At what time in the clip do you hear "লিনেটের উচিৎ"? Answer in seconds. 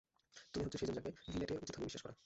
1.27-1.73